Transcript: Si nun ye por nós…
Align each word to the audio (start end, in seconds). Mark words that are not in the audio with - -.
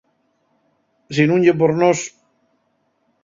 Si 1.17 1.23
nun 1.29 1.45
ye 1.45 1.53
por 1.59 1.71
nós… 1.81 1.99